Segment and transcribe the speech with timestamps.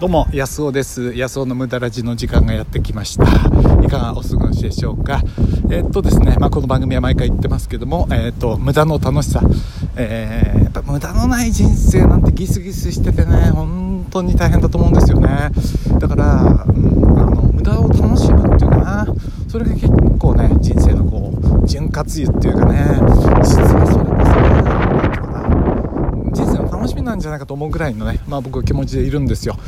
[0.00, 1.12] どうも安尾です。
[1.14, 3.24] 安尾の無駄ラジの時間がやってきました。
[3.84, 5.20] いかがお過ごしでしょうか？
[5.68, 9.42] えー、っとですね、まあ、この番組は毎回言ってますけども、えー、っと無駄の楽しさ、
[9.96, 15.50] えー、やっぱ無駄のない人生なんてギスギスしててね本当に大変だと思うんですよね。
[15.98, 19.06] だから、うん、あの無駄を楽しむっていうかな。
[19.48, 19.86] それが結
[20.18, 22.84] 構ね人生のこう潤滑油っていうかね
[23.44, 24.79] 実はそれ
[26.88, 29.58] しみなんじゃないかと思うぐらいのね、まあ、僕は気持ちでいるんですよ。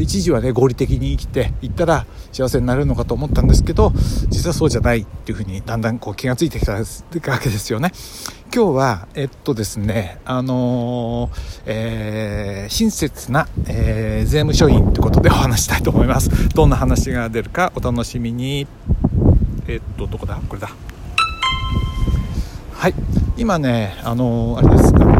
[0.00, 3.92] 一時はね合理的に生きていったら幸せになれるのかと思ったんですけど
[4.28, 7.92] 実はそうじゃないっていうふうにだんだんこう気がついてきたわけですよね。
[8.54, 16.48] 今日はえっとですねあのー、えー、親切な、えー、税務署員ということでお話したいと思います。
[16.50, 18.66] どんな話が出るかお楽しみに。
[19.66, 20.40] えっとどこだ？
[20.48, 20.70] これだ。
[22.74, 22.94] はい。
[23.38, 24.94] 今ねあのー、あれです。
[24.94, 25.11] あの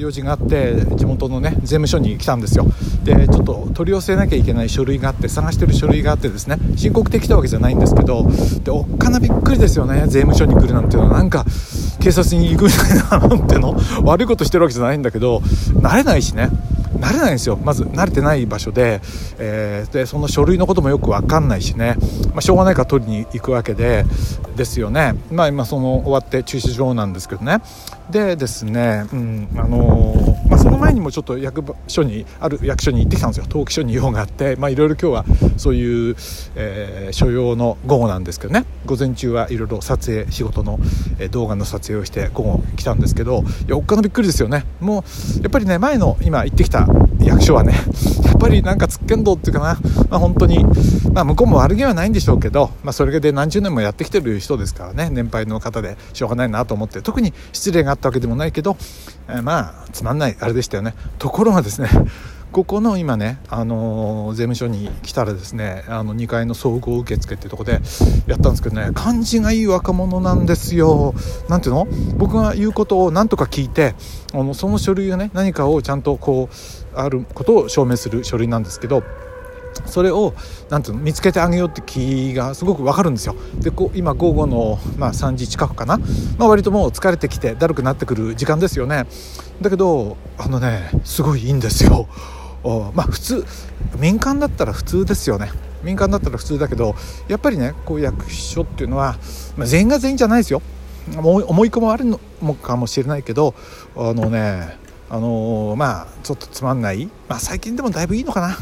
[0.00, 2.66] 用事があって地元のね税務署に来たんですよ。
[3.04, 8.26] でちょっと取り寄せなきゃいけない書類があって探してる書類があってですね申告できたわけじゃないんですけど
[8.64, 11.18] でおっかなびっくりですよね税務署に来るなんていうのは。
[11.18, 11.44] なんか
[12.00, 15.38] 警察に行くみたいななんての悪いことしてるわけじゃないんだけど
[15.74, 16.48] 慣れないしね
[16.98, 17.56] 慣れないんですよ。
[17.56, 19.00] まず慣れてない場所で,、
[19.38, 21.96] えー、でその書類のこともよく分かんないしね、
[22.30, 24.04] まあ、しょうがないから取りに行くわけで
[24.60, 25.14] ですよね。
[25.32, 27.62] まあ今その終わって駐車場なんですけどね。
[28.10, 33.44] でですね、うんあのー、まあ、その前にもちょっと役所にある役所に行ってきたんですよ。
[33.44, 34.56] 登記所に用があって。
[34.56, 35.24] まあいろいろ今日は
[35.56, 36.14] そういう、
[36.56, 38.66] えー、所用の午後なんですけどね。
[38.84, 40.78] 午前中はいろいろ撮影仕事の、
[41.18, 44.66] え動画の撮影をして午後来たんですけどいやおっかなびっくりですよね。
[44.80, 45.04] も
[45.38, 46.86] うやっぱりね前の今行ってきた
[47.24, 47.72] 役所はね
[48.24, 50.64] やっぱりなんかつっけんどうっていうかな、まあ、本当に、
[51.12, 58.76] まあ、向こうも悪気はないんでしょうけど、まあ、それで何十年もやってきてる人ですからね年配の方でしょうがないなと思って特に失礼があったわけでもないけど、
[59.28, 60.94] えー、まあつまんないあれでしたよね。
[61.18, 61.88] ところがですね
[62.52, 67.80] ここの今ね、あのー、税務署に来たらですねあの2階の総合受付っていうとこで
[68.26, 71.14] やったんですけどね感じがいい若者なんですよ。
[71.48, 71.86] なんていうの？
[72.16, 73.94] 僕が言うことを何とか聞いて
[74.34, 79.04] あのその書類がね何かをちゃんとこうあることを証明する書類なんですけど
[79.86, 80.34] それを
[80.68, 83.34] なんていうの見つけてあげようって気がすごくわかるんですよ。
[83.60, 85.98] でこう今午後の、まあ、3時近くかな、
[86.38, 89.06] まあ、割ともう疲れてきてだるくなってくる時間ですよね。
[89.60, 92.08] だけどあのねすごいいいんですよ。
[92.62, 93.44] おまあ普通
[93.98, 95.50] 民間だったら普通ですよね。
[95.82, 96.94] 民間だったら普通だけど
[97.28, 99.16] やっぱりねこう役所っていうのは、
[99.56, 100.62] まあ、全員が全員じゃないですよ。
[101.16, 103.54] 思い込みあるのかもしれないけど
[103.96, 108.56] あのねあのー、まあちょっとつまんない、まあ、最近でもだいぶいいのかな。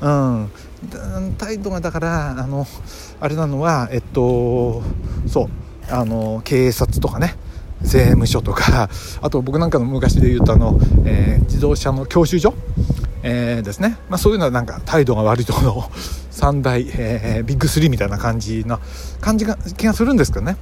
[0.00, 0.50] うん。
[1.36, 2.66] 態度がだからあの
[3.20, 4.82] あれなのはえっと
[5.26, 5.48] そう
[5.90, 7.36] あの警察とかね
[7.82, 8.88] 税務署とか
[9.20, 12.54] あと僕なんかの昔で言うとあの、えー、自動車の教習所
[13.22, 15.82] えー、ですね、まあ、そういうのはなんか態度が悪いところの
[16.32, 18.80] 3 大、えー、ビッグ3みたいな感じな
[19.20, 20.56] 感じが気がするんですけどね、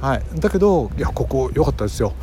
[0.00, 2.14] はい、だけどいやここ良かったですよ。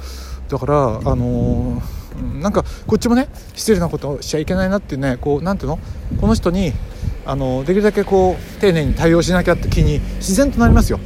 [0.50, 5.80] だからあのー、なんかこっちもね失礼なことをしちゃいけないなってねこうなんていうの？
[6.20, 6.74] この人に
[7.26, 11.00] あのできるだけこう丁寧に対応しなきゃって気に自然となりますよ。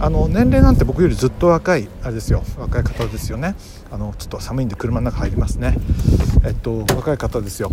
[0.00, 2.42] あの年齢なんて僕よりずっと若いあれですよ。
[2.58, 3.54] 若い方ですよね。
[3.90, 5.76] あのちょっと寒いんで車の中入りますね。
[6.44, 7.70] えっと若い方ですよ。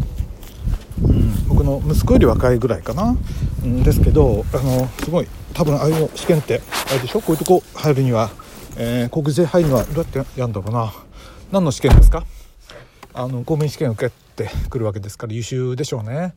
[1.04, 3.18] うん、僕の息子より若いぐらいかな、
[3.64, 7.22] うん、ですけどあのすごい多分ああいう試験ってあれでしょ？
[7.22, 8.30] こういうとこ入るには、
[8.78, 10.94] えー、国税入るのはどうやってやるんだろうな。
[11.52, 12.26] 何の試験ですか？
[13.14, 16.34] あの公務員試験受けてくるわけですから優秀でしょうね。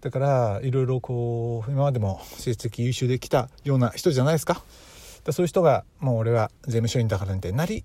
[0.00, 4.62] だからいろいろこう今までも成績優秀できたような人じゃないですか。
[5.24, 7.84] だそういう人がもう俺は税務署員だからってなり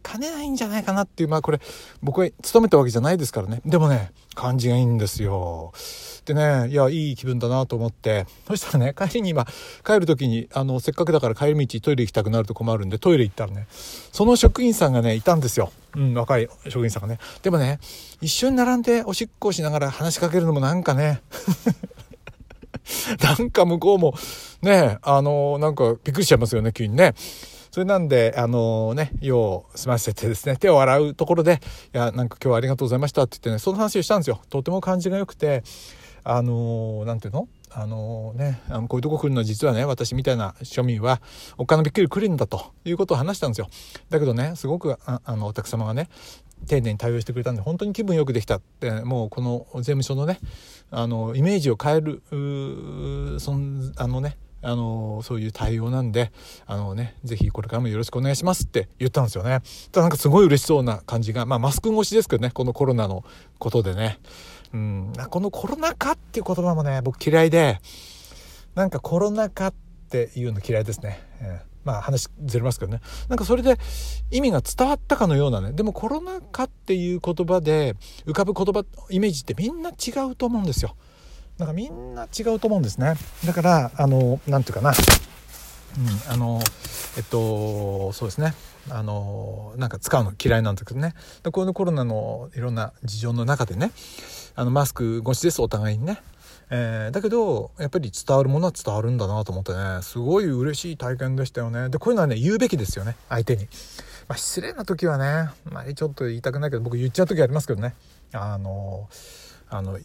[0.00, 1.60] かねないんじゃないかなっていう、まあこれ、
[2.02, 3.60] 僕は勤めたわけじゃないですからね。
[3.64, 5.72] でもね、感じがいいんですよ。
[6.24, 9.46] でね、いや、いい気分だなと思って、そしたらね、帰りに今、
[9.84, 15.72] 帰る時に、あの、せっかくだから帰り道トイレ行きたくなると困るんで、トイレ行ったらね、その職員さんがね、いたんですよ。
[15.96, 17.18] うん、若い職員さんがね。
[17.42, 17.80] でもね、
[18.20, 21.20] 一緒に並んでおしっこをしながら話しかけるのもなんかね、
[23.20, 24.14] なんか向こうも、
[24.62, 27.14] ね、あの、なんかびっくりしちゃいますよね、急にね。
[27.72, 31.58] それなんで、あのね、用を済ませてですね、手を洗うところで、
[31.94, 34.42] いや、なんか今日はありがとうございましたって言ってね、その話をしたんですよ。
[34.50, 35.64] とても感じが良くて、
[36.22, 37.48] あのなんていうの？
[37.70, 41.22] あのね、あのこういうとこ来るのは実はね、私みたいな庶民は、
[41.56, 43.68] お金びっくり来るんだということを話したんですよ。
[44.10, 46.10] だけどね、すごくああのお客様がね、
[46.66, 50.38] 丁寧に対応してくれたんで本当に気分よくできたってもうこの税務署のね
[50.92, 52.22] あのイメージを変える
[53.40, 56.32] そんあのねあのそういう対応なんで
[56.66, 59.60] あのねぜひこれからもよろしくお願いしますって言ったんですよね。
[59.90, 63.24] ただなんかすごい嬉しそうな感じがまあマスク越しですけどねこのコロナの
[63.58, 64.18] ことでね。
[64.72, 67.78] うん、このコロナ禍っていう言葉もね僕嫌いで
[68.74, 69.74] なんかコロナ禍っ
[70.08, 73.00] ていうの嫌いですね、えー、まあ話ずれますけどね。
[73.28, 73.76] なんかそれで
[74.30, 75.72] 意味が伝わったかのようなね。
[75.72, 80.96] でもコロナ禍っていう言葉で浮かぶ言葉イメージってみんな違うと思うんですよ。
[81.58, 83.14] なんかみんな違うと思うんですね。
[83.44, 84.96] だからあの何て言うかな。
[85.98, 86.60] うんあの
[87.16, 88.54] えっとそうですね。
[88.90, 91.14] あのなんか使うの嫌いなんだけどね。
[91.42, 93.92] でこのコロナのいろんな事情の中でね
[94.54, 96.18] あのマスク越しですお互いにね。
[96.74, 100.00] えー、だけどやっぱり伝わるものは伝わるんだなと思ってね。
[100.00, 101.90] すごい嬉しい体験でしたよね。
[101.90, 103.14] でこういうのはね言うべきですよね。
[103.28, 103.64] 相手に、
[104.26, 107.94] まあ、失礼な時はね、まあ、ちょっと言いたくないけど僕言っちゃう時ありますけどね。
[108.32, 109.08] あの
[109.68, 109.98] あの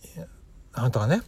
[0.73, 1.21] あなたはね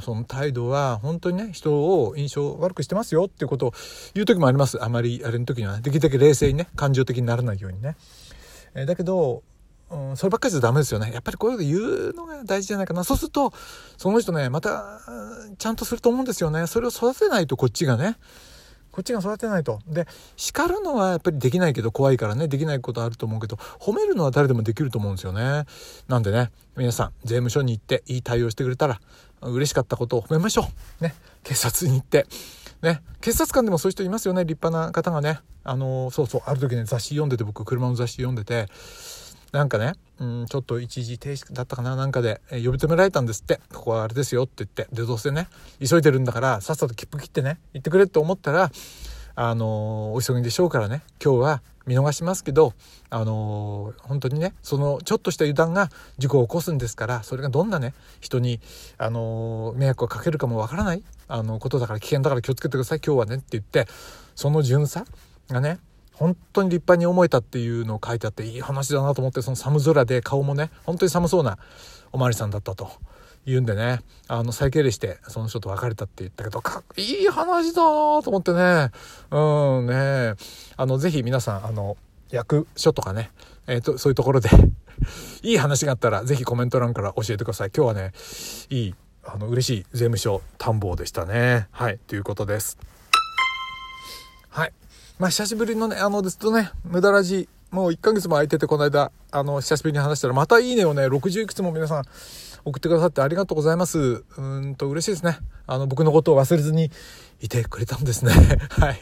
[0.00, 3.72] その態度は本当にね人を印象悪くしてますよっていうことを
[4.14, 7.96] 言う時もありますあまりあれの時には、ね、できるだけ冷静にね感情的にならないようにね、
[8.74, 9.42] えー、だけど
[9.90, 11.10] うん、そればっかりじゃダメですよね。
[11.12, 13.04] やっぱりこういうの言うのが大事じゃないかな。
[13.04, 13.52] そうすると、
[13.96, 15.00] その人ね、また、
[15.56, 16.66] ちゃんとすると思うんですよね。
[16.66, 18.18] それを育てないと、こっちがね。
[18.98, 19.78] こっちが育てないと。
[19.86, 25.66] で、叱るのはやっぱりできないけど、怖いからね、できないことあると思うけど、褒めるのは誰でもできると思うんですよね。
[26.08, 29.00] なんでね、皆さん、税務署に行っていい対応してくれたら、
[29.40, 30.66] 嬉しかったことを褒めましょ
[31.00, 31.04] う。
[31.04, 31.14] ね、
[31.44, 32.26] 警察に行って。
[32.82, 35.38] ね、警察官でもそういう人いますよね、立派な方がね。
[35.62, 38.66] あの、そうそう、ある時ね、雑誌読んでて、僕、車の雑誌読んでて、
[39.52, 43.60] なんかね、うん、ちょっと一時停止だったかななんかで、え呼び止められたんですって。
[43.72, 44.86] ここはあれですよって言って。
[44.92, 45.48] で、どうせね、
[45.86, 48.70] 急いでるんだから、さっさと切符切ってね、行ってくれって思ったら、
[49.40, 52.74] あのお急ぎでしょうからね、今日は見逃しますけど、
[53.08, 58.58] あの本当にね、そのちょっとした油断が事故を起こすんですから、それがどんなね、人に、
[58.98, 63.86] あの迷惑をかけるかもわからない、あの、ことだから危険だから気をつけてください、今日はねって言って、
[64.34, 65.04] その巡査
[65.48, 65.78] がね、
[66.18, 71.58] 本当に立派に思えたっていうのを書いてあっていい話だなと思ってその寒空で顔もね本当に寒そうな
[72.12, 72.90] おまわりさんだったと。
[73.46, 78.90] 言うんでねあの再敬礼してその人と別れたって言ったけどかいい話だなと思ってね。
[79.30, 80.34] うんね
[80.76, 81.96] あのぜひ皆さんあの
[82.30, 83.30] 役所とかね、
[83.66, 84.50] えーと、そういうところで
[85.42, 87.70] いい話があったらぜひコメント欄から教えてください。
[87.74, 88.12] 今日はね
[88.68, 88.94] いい
[89.24, 91.68] あの嬉しい税務署探訪でしたね。
[91.70, 92.76] はいということです。
[95.18, 102.04] まあ久しぶりのね、あのずっとね、無駄ラジ、もう1ヶ月も空いてて、この間、あの、久しぶりに話したら、またいいねをね、60いくつも皆さん
[102.64, 104.24] 送ってくださってありがとうございます。
[104.36, 105.38] うんと、嬉しいですね。
[105.66, 106.92] あの、僕のことを忘れずに
[107.40, 108.30] いてくれたんですね。
[108.70, 109.00] はい。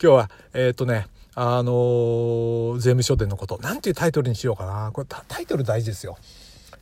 [0.00, 4.92] 今日は、えっ、とね、あのー、税務署でのこと、なんていうタイトルにしようかな。
[4.92, 6.16] これタイトル大事ですよ。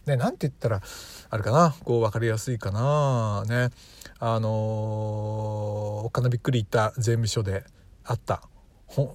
[0.04, 0.82] ね、なんて言ったら、
[1.30, 3.44] あれかな、こう分かりやすいかな。
[3.48, 3.70] ね。
[4.18, 7.64] あのー、おっかなびっくり言った税務署で、
[8.04, 8.42] あった。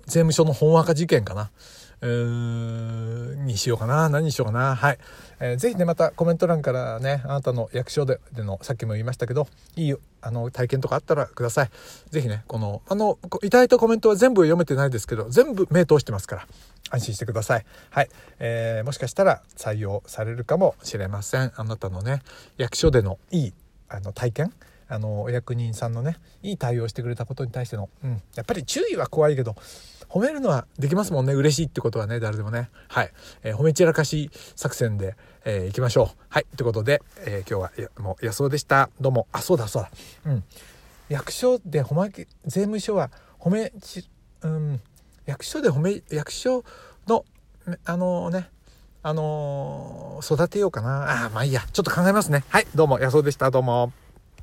[0.05, 1.51] 税務署の本赤事件かな。
[1.99, 4.07] にしようかな。
[4.09, 4.75] 何にしようかな。
[4.75, 4.99] はい、
[5.39, 11.69] えー、ぜひねまたコメント欄からねあなたの役所ででのさっきも言いましたけどいいあの体験とかあったらください。
[12.11, 16.47] ぜひねこのあのいただいたコメントは全部読めてないですけど全部目通してますから
[16.91, 17.65] 安心してください。
[17.89, 21.51] はい、えー、もしかしたら採用されるかもしれません。
[21.55, 22.21] あなたのね
[22.57, 23.53] 役所でのいい
[23.89, 24.53] あの体験
[24.89, 29.55] あのお役人さんのねいい対応してくれたことに対しての、うん、やっぱり注意は怖いけど
[30.09, 31.33] 褒めるのはできますもんね。
[31.33, 32.69] 嬉しいってことはね誰でもね。
[32.87, 33.11] はい、
[33.43, 36.17] えー、褒め散らかし作戦で、えー、いきましょう。
[36.29, 36.45] はい。
[36.55, 38.89] ということで、えー、今日はもう安尾でした。
[39.01, 39.27] どうも。
[39.31, 39.91] あそうだそうだ。
[40.25, 40.43] うん。
[41.09, 42.09] 役所で褒め
[42.45, 44.07] 税務署は褒めち
[44.41, 44.79] うん。
[45.25, 46.63] 役所で褒め役所
[47.05, 47.25] の
[47.83, 48.49] あのね
[49.03, 51.25] あのー、育てようかな。
[51.25, 51.61] あまあいいや。
[51.73, 52.45] ちょっと考えますね。
[52.47, 52.67] はい。
[52.73, 52.99] どうも。
[52.99, 53.51] 安尾でした。
[53.51, 53.91] どうも。